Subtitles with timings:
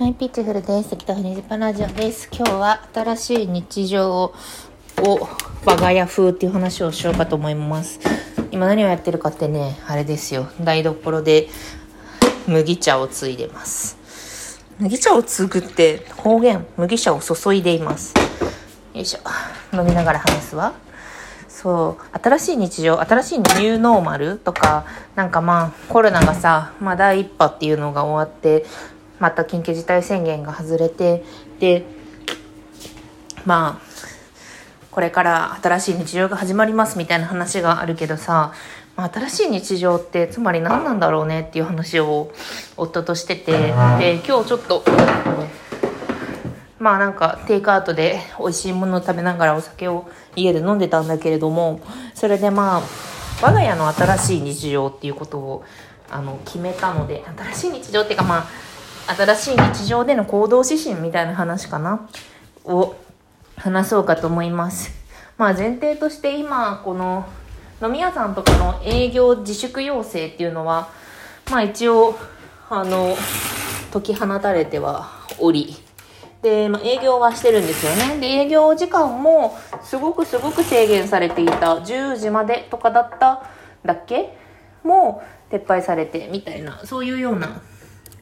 [0.00, 0.96] はい、ピッチフルです。
[0.96, 2.30] 北フニジパラジオです。
[2.32, 4.34] 今日は新しい日常を
[4.96, 5.28] を
[5.66, 8.00] 我が家風っていう話をしようかと思います。
[8.50, 10.48] 今何をやってるかってね、あれですよ。
[10.62, 11.50] 台所で
[12.46, 14.64] 麦茶をついでます。
[14.78, 18.14] 麦茶を継ぐって方言、麦茶を注いでいます。
[18.94, 19.76] よいしょ。
[19.76, 20.72] 飲みながら話すわ。
[21.46, 28.64] そう新しい日常新しいニューノーマルとかなんかまあコロナがさ、まあ、第一波っていうのが終わって
[29.20, 31.22] また緊急事態宣言が外れて
[31.60, 31.84] で
[33.44, 33.90] まあ
[34.90, 38.52] これから新しい日常が始まりますみたいな話があるけどさ、
[38.96, 42.32] まあ、新しい日常ってつまり何なんだろうねっていう話を
[42.76, 44.82] 夫としててで今日ちょっと
[46.80, 51.80] まあなんかテイクアウトで美味しいものを食べながらお酒を家で飲んでたんだけれども
[52.14, 52.82] それでまあ
[53.42, 55.64] 我が家の新しい日常っていうことを
[56.10, 57.22] あの決めたので
[57.54, 58.69] 新しい日常っていうかまあ
[59.14, 62.08] 新しい日常での行動指針みたいな話かな
[62.64, 62.96] を
[63.56, 64.90] 話そうかと思います。
[65.36, 67.26] まあ前提として今この
[67.82, 70.88] 飲み屋さんとかの営業自粛要請っていうのは
[71.50, 72.18] まあ一応
[72.68, 73.16] あの
[73.92, 75.74] 解き放たれてはおり
[76.42, 78.20] で、まあ、営業はしてるんですよね。
[78.20, 83.42] で、営業時間もすごくすごく制限されていた10時までとかだった
[83.84, 84.36] だっけ？
[84.82, 87.60] も撤廃されてみたいな、そういうような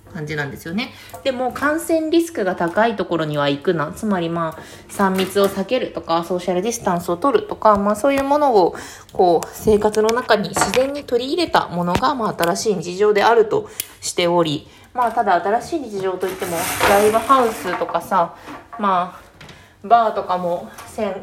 [0.08, 0.92] 感じなんですよね。
[1.24, 3.92] でも感染リスクが高いところには行くな。
[3.92, 8.74] つまりまあ3密を避けるとかソーシャルディスタンスを取るとか、まあそういうものを
[9.12, 13.68] こう生活の中に自然に取り入れたものがまあ新しい日常であると
[14.00, 16.56] しており、まあただ新しい日常といっても
[16.88, 18.34] ライブハウスとかさ
[18.78, 19.28] まあ
[19.86, 20.70] バーとかも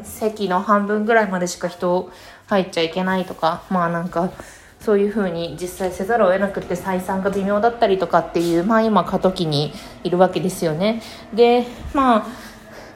[0.02, 2.10] 席の半分ぐらいまでしか人
[2.46, 4.32] 入っちゃいけないとかまあなんか
[4.80, 9.72] そういうふうに実際せざるを得なくて採算が微妙だったりとかっていうまあ今過渡期に
[10.04, 11.02] いるわけですよね
[11.34, 12.18] で、まあ、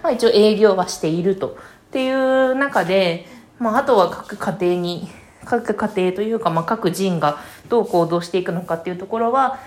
[0.03, 3.27] まあ一応営業はしているとっていう中で、
[3.59, 5.09] まあ、あとは各家庭に
[5.45, 7.39] 各家庭というか、まあ、各人が
[7.69, 9.59] どう行動していくのかっていうところは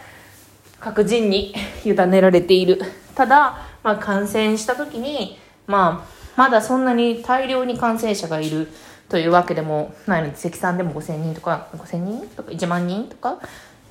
[0.80, 1.54] 各人に
[1.86, 2.82] 委ねられている。
[3.16, 8.70] ただ、まあ、感染した時に、まあ、まだそんなに大量に感染者がいる
[9.14, 13.38] というわけでもないので、積算でも5000人とか、5000人とか1万人とか、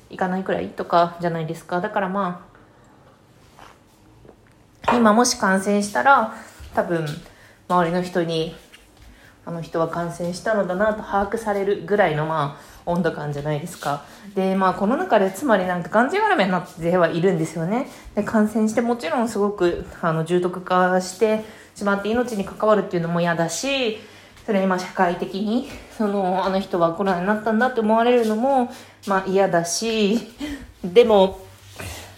[0.09, 1.79] いかないくらいとかじゃないですか。
[1.79, 2.45] だからま
[4.85, 6.35] あ、今もし感染したら、
[6.73, 7.05] 多分、
[7.69, 8.53] 周りの人に、
[9.45, 14.03] あの人は感染したのだなと把握されるぐらいのまあ温度感じゃないですか。
[14.35, 17.87] で、まあこの中でつまりなんかがんじがらめになってはいるんですよね。
[18.13, 21.45] で、感染してもちろんすごくあの重篤化して
[21.75, 23.99] しまって命に関わるっていうのも嫌だし、
[24.45, 28.71] それにまあ社会的にそのあの人はコロナになったんだって思われるのも
[29.07, 30.19] まあ嫌だし、
[30.83, 31.39] でも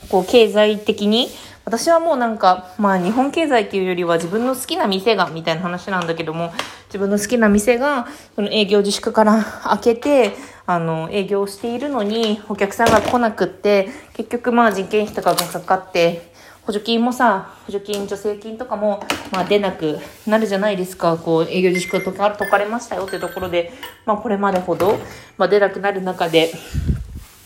[0.09, 1.27] こう経済的に
[1.65, 6.53] 私はもうなんか、まあ日本経済っていうよりは自分の好きな店がみたいな話なんだけども、
[6.89, 10.33] 自分の好きな店が、その営業自粛から 開けて、
[10.67, 16.34] あの、営業しているのに、お客さんが来なくって、結局まあ人件費とかがかかって、
[16.65, 21.15] 補助金もさ、補助金、助成金とかも、まあ出なくなるじゃないですか。
[21.15, 23.71] こう、営業自粛とか解かれましたよってところで、
[24.05, 24.97] まあこれまでほど、
[25.37, 26.51] まあ出なくなる中で、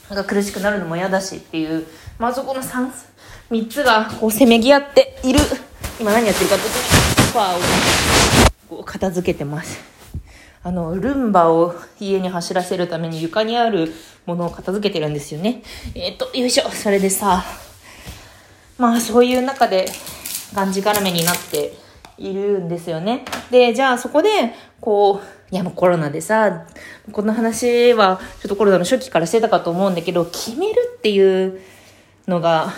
[0.10, 1.86] なんか苦しくなるのも嫌だしっていう、
[2.18, 2.90] まあそこの3、
[3.52, 5.40] 3つがこうせめぎ合っている。
[6.00, 6.78] 今何やってるかというと、
[7.24, 7.60] ソファーを
[8.70, 9.82] こう片付けてます。
[10.64, 13.94] あの、ルンバを家に走らせるために床にある
[14.26, 15.62] ものを片付けてるんですよね。
[15.94, 16.70] えっ、と、よいしょ。
[16.70, 17.44] それでさ、
[18.80, 19.86] まあそういう中で
[20.56, 21.74] がんじがらめになって
[22.18, 23.26] いるんですよね。
[23.52, 24.30] で、じゃあそこで、
[24.82, 26.66] こう、いやもうコロナでさ、
[27.12, 31.60] この話はちょっとコロナの初期からしてたかと思うんだけど、決めるっていう
[32.28, 32.74] のが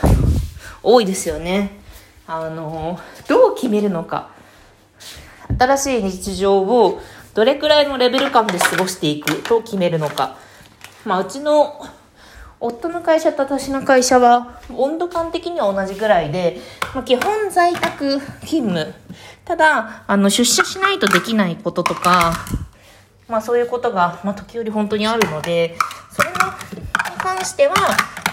[0.83, 1.79] 多いですよね。
[2.27, 4.31] あの、どう決めるのか。
[5.59, 6.99] 新しい日常を
[7.33, 10.37] どれくらいのレベル感で過ごしていくと決めるのか。
[11.05, 11.85] まあ、うちの
[12.61, 16.57] 夫の会社と私の会社は温度感的には同じぐらいで、
[16.93, 18.93] まあ、基本在宅勤務。
[19.43, 22.33] ただ、あの、出社しないとできないこととか、
[23.27, 25.75] まあそういうことが、まあ時折本当にあるので、
[26.11, 26.35] それに
[27.17, 27.75] 関しては、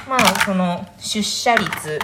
[0.08, 1.98] まあその出社率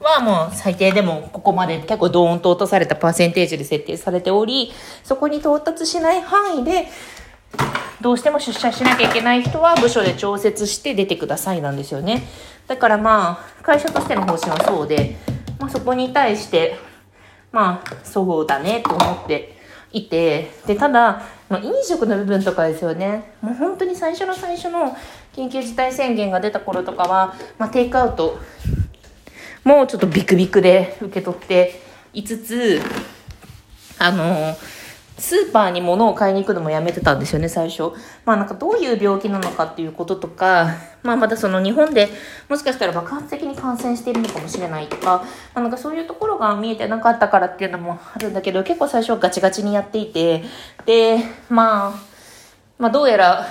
[0.00, 4.72] はもう最低でもここまで結構ドーンと落とされたパーセンテージで設定されており、
[5.04, 6.88] そこに到達しない範囲で、
[8.00, 12.22] どうしても出社しなきゃいけない人は部署で調節して出てくださいなんですよね。
[12.66, 15.16] だからまあ、会社としての方針はそうで、
[15.58, 16.78] まあそこに対して、
[17.50, 19.56] まあ、そうだねと思って
[19.92, 23.32] いて、で、ただ、まあ、飲食の部分とかですよね。
[23.40, 24.96] もう本当に最初の最初の
[25.34, 28.38] 緊急事態宣言が出た頃とかは、まあテイクアウト
[29.64, 32.80] もうちょっとビクビクで受け取っていつつ、
[33.98, 34.56] あの、
[35.18, 37.92] スーパーに物を買いに行くのもやめてたんですよね、最初。
[38.24, 42.08] まあなんかどういう病気なのかっていうこととか、 まあまたその日本で
[42.48, 45.24] もしかしたら爆発的に感染しているのかもしれないとか、ま
[45.56, 50.44] あなんかそういうところが見えてなかったからっていうのもあるんだけど、結構最初はガチガチにやっていて、
[50.86, 51.18] で、
[51.48, 52.00] まあ、
[52.78, 53.46] まあどうやら、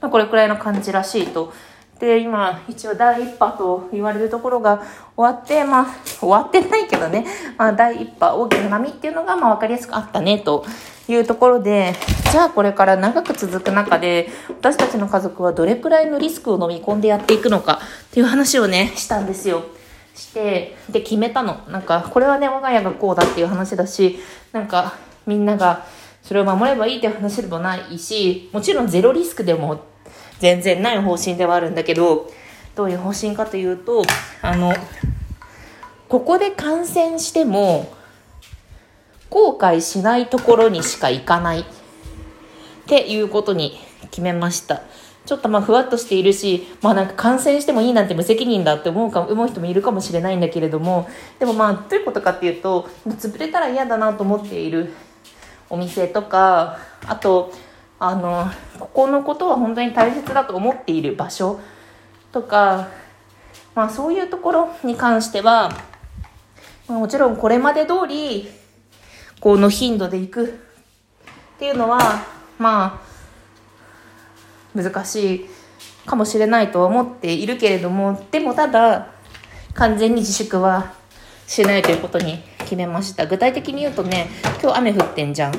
[0.00, 1.52] まあこれくらいの感じらしいと。
[1.98, 4.82] で、今、一応第一波と言われるところが
[5.16, 5.86] 終わって、まあ、
[6.20, 10.64] 終わってないけどね、まあ、第一波、大きな波っていうのが、まあ、わかりやすくあったね、と
[11.08, 11.94] いうところで、
[12.30, 19.64] じゃあこれから長く続く中で、私たちの家族はどれくらいのリスクを飲み込んでやっていくのかっていう話をね、したんですよ。
[20.14, 21.60] して、で、決めたの。
[21.68, 24.18] なんか、これはね、我が家がこうだっていう話だし、
[24.52, 24.94] なんか、
[25.26, 25.84] みんなが、
[26.22, 29.80] それを守ればいいっていう話でもないし、もちろんゼロリスクでも
[30.40, 32.30] 全然ない方針ではあるんだけど、
[32.74, 34.04] どういう方針かというと、
[34.42, 34.72] あの、
[36.08, 37.92] ここで感染しても、
[39.30, 41.64] 後悔しないところにしか行かないっ
[42.86, 43.78] ていうことに
[44.10, 44.82] 決めました。
[45.26, 51.06] ちょっとまあふわっとしているし、まあなんか感染してもいいなんて無責任だって思うか思う人もいるかもしれないんだけれども、
[51.38, 54.94] でもまあどういうことかっていうと、潰れたら嫌だなと思っている
[55.68, 57.52] お店とか、あと、
[58.00, 58.48] あの
[58.78, 61.60] ここのことは本当に大切だと思っている場所
[62.30, 62.88] とか、
[63.74, 65.70] まあ、そういうところに関しては、
[66.86, 68.48] まあ、もちろんこれまで通り
[69.40, 70.48] この頻度で行くっ
[71.58, 71.98] ていうのは
[72.58, 73.00] ま
[74.74, 75.46] あ難しい
[76.06, 79.08] かもしれないとは思っているけれどもでもただ
[79.74, 80.94] 完全に自粛は
[81.46, 83.26] しないということに決めました。
[83.26, 84.28] 具体的に言うとね
[84.62, 85.52] 今日雨降ってんじゃん。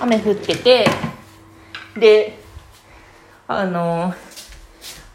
[0.00, 0.86] 雨降ってて
[1.96, 2.38] で、
[3.46, 4.14] あの、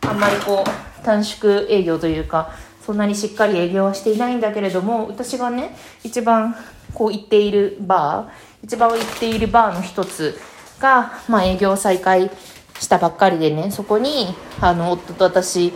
[0.02, 2.52] あんまりこう、短縮営業というか、
[2.86, 6.56] そんなにしっかり営業はしていないんだけれども、私がね、一番
[6.94, 10.40] こう行っているバー、一番行っているバーの一つ
[10.80, 12.32] が、まあ営業再開
[12.80, 15.74] したばっかりでね、そこに、あの、夫と私、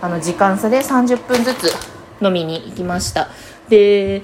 [0.00, 1.72] あの、時間差で30分ずつ
[2.20, 3.28] 飲みに行きました。
[3.68, 4.22] で、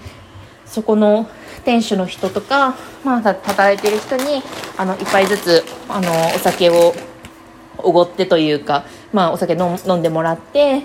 [0.67, 1.29] そこの
[1.65, 4.43] 店主の人とか、まあ、働いてる人に
[4.77, 6.95] あの1杯ずつあのお酒を
[7.79, 10.83] おごってというか、まあ、お酒飲んでもらって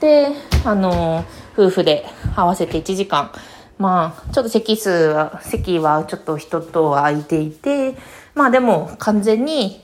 [0.00, 0.28] で
[0.64, 1.24] あの
[1.54, 3.30] 夫婦で合わせて1時間
[3.78, 7.96] まあちょっと席数は席はちょっと人とは空いていて
[8.34, 9.82] まあでも完全に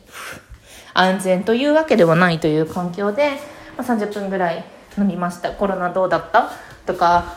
[0.95, 3.33] 安全というわけではないという環境で、
[3.77, 4.65] まあ、30分ぐらい
[4.97, 5.53] 飲みました。
[5.53, 6.51] コロナどうだった？
[6.87, 7.37] とか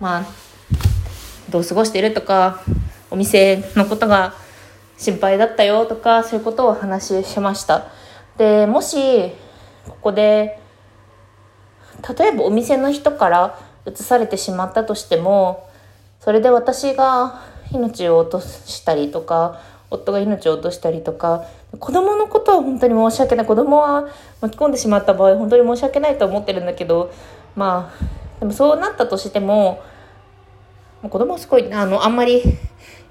[0.00, 0.47] まあ
[1.50, 2.62] どう過ごしてるとか
[3.10, 4.34] お店のことが
[4.98, 7.86] 心配だったよとかそういうことをお話ししました。
[8.36, 9.30] でもし
[9.88, 10.60] ここで
[12.18, 15.68] 例えばお店の人から移されてしまったとしても
[16.20, 17.42] それで私が
[17.72, 19.60] 命を落としたりとか
[19.90, 21.44] 夫が命を落としたりとか
[21.78, 23.46] 子供のことは本当に申し訳ない。
[23.46, 24.08] 子供は
[24.40, 27.12] 巻き込んでしまった場合本当に申し訳ないと思ってるんだけど
[27.56, 29.82] まあでもそうなったとしても
[31.02, 32.42] 子供はすごいあのあんまり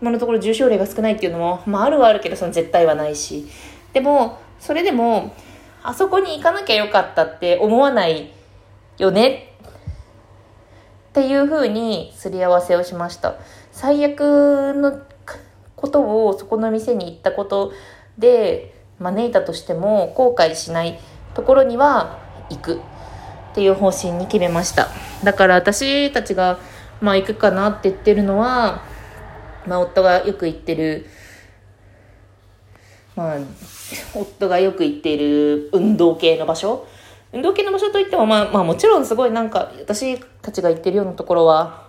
[0.01, 3.47] 今のところ重症例が少ないっていうのも、まあ、あるはあるけどその絶対はないし。
[3.93, 5.33] でもそれでも
[5.83, 8.31] あそこに行かなきゃよかったって思わない
[8.97, 9.53] よね？
[11.09, 13.35] っていうふうにすり合わせをしました。
[13.71, 14.19] 最悪
[14.75, 15.01] の
[15.75, 17.71] ことをそこの店に行ったこと
[18.17, 20.99] で招いたとしても後悔しない
[21.33, 22.19] ところには
[22.49, 22.79] 行くっ
[23.55, 24.89] ていう方針に決めました。
[25.23, 26.59] だから私たちが
[27.01, 28.81] まあ行くかなって言ってるのは、
[29.65, 31.07] まあ夫がよく行ってる、
[33.15, 33.37] まあ、
[34.13, 36.87] 夫がよく行っている運動系の場所。
[37.33, 41.87] 運動系の場所といっても、まあ、まあもちろんすごいなんか、私たちが行ってるようなところは、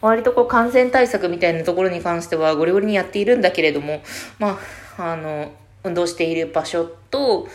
[0.00, 4.02] 割とこう感染対策みたいなところに関してはゴリゴリにやっているんだけれども、
[4.38, 4.58] ま
[4.96, 5.52] あ、あの、
[5.84, 7.46] 運動している場所と、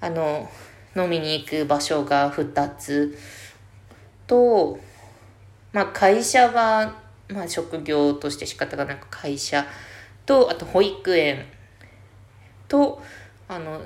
[0.00, 0.48] あの、
[0.94, 3.18] 飲みに行く場所が2つ
[4.26, 4.78] と、
[5.72, 6.94] まあ、会社は、
[7.28, 9.66] まあ、職業として仕方がなく会社
[10.24, 11.44] とあと保育園
[12.68, 13.02] と
[13.48, 13.82] あの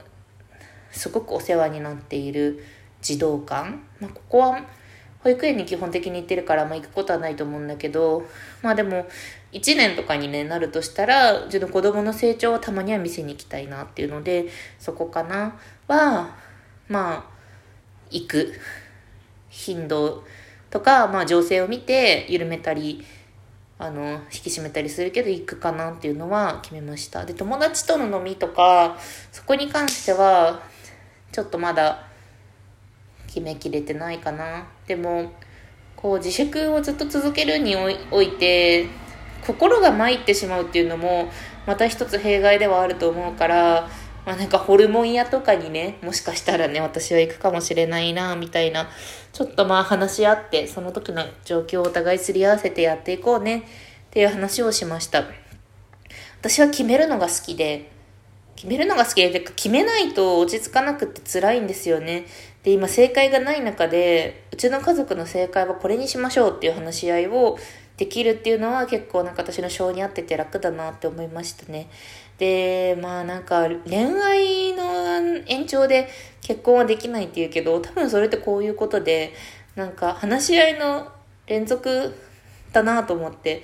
[0.91, 2.65] すごくお世話になっている
[3.03, 3.71] 児童館、
[4.01, 4.61] まあ、ここは
[5.23, 8.27] 保育園に基本的に行ってるから、まあ、行くことはないと思うんだけど
[8.63, 9.07] まあでも
[9.53, 15.59] 1年とかに、ね、なるとしたらうちの子供の成長をたまには見せに行きたいなっていうのでそこかな
[15.89, 16.37] は
[16.89, 17.25] まあ
[18.11, 18.55] 行く。
[19.51, 20.25] 頻度
[20.71, 23.05] とか、まあ、情勢を見て緩めたり
[23.79, 27.25] あの引き締めたりするけど行くかなっていうのは決めました。
[27.25, 28.97] で友達との飲みとか
[29.33, 30.61] そこに関しては
[31.33, 32.07] ちょっとまだ
[33.27, 34.67] 決めきれてないかな。
[34.87, 35.33] でも
[35.97, 37.75] こう自粛をずっと続けるに
[38.11, 38.87] おいて
[39.47, 41.31] 心が参ってしまうっていうのも
[41.67, 43.89] また一つ弊害ではあると思うから
[44.27, 48.89] まあなんかホルモン屋とかにね、もしかしたらね、私は行くかもしれないな、みたいな、
[49.33, 53.63] ちょっとまあ話し合って、その時の状況をお互いすり合わせてやっていこうね、っ
[54.11, 55.25] ていう話をしました。
[56.41, 57.91] 私は決めるのが好きで、
[58.57, 62.27] 決めるのが好きで、決めないと落ち着かなくて辛いんですよね。
[62.63, 67.59] で、今正解がない中で、うちの家族の正解はこれにしましょうっていう話し合いを
[67.97, 71.91] できるっていうのは結構なんか私の性に合ってて楽だなって思いましたね。
[72.41, 74.83] で、まあなんか恋愛の
[75.47, 76.09] 延長で
[76.41, 79.35] 結婚はできないって言うけど、多分それってこういうことで、
[79.77, 81.07] なんか話し合いの
[81.47, 82.15] 連続
[82.73, 83.63] だなと思って、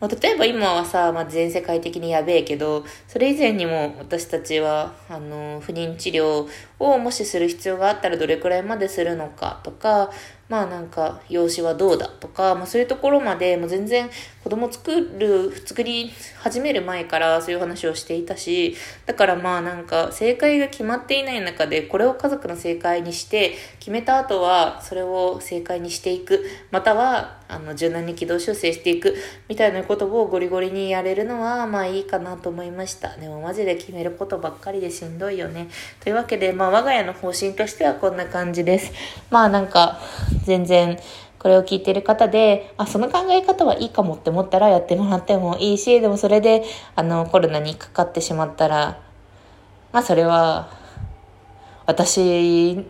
[0.00, 6.48] まあ、例えば今はさ、まあ、全世界的にやべえけど、それ以前にも私たちは、あの、不妊治療
[6.80, 10.10] をもしする必要があったらどれくらいまでするのかとか、
[10.48, 14.08] まあなんか、養子はどうだとか、まあそういうところまで、もう全然
[14.44, 18.76] 子供作る、作り始める前からそういう話をしていたし、
[19.06, 29.16] だからまあなんか、正解が決まっていない中で、これを家族の正解にして、決めた後は、それを正解にしていく、または、あの、柔軟に軌道修正していく、
[29.48, 33.16] みたいなことをゴリゴリにやれるのは、まあいいかなと思いました。
[33.16, 35.68] でもマジで決めることばっかりでしんどいよね。
[36.00, 38.92] というわけで、まあ我が家の方針としてはこんな感じです。
[39.30, 40.00] まあなんか、
[40.46, 40.98] 全然
[41.38, 49.00] これを聞いてる方で、あ、その考え方はいいかもって思ったらやってもらってもいいし、でもそれで、あの、コロナにかかってしまったら、
[49.92, 50.70] まあそれは、
[51.86, 52.84] 私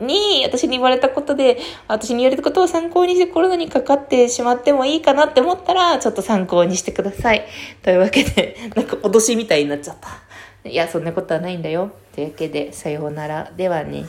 [0.00, 7.46] に、私に言われたことで、私に言われたことを参考にしてコロナにかかってしまってもいいかなって思ったら、ちょっと参考にしてください。
[7.82, 10.68] というわけで、 なんか脅しみたいになっちゃった。
[10.68, 11.90] いや、そんなことはないんだよ。
[12.14, 13.50] というわけで、さようなら。
[13.56, 14.06] ではね。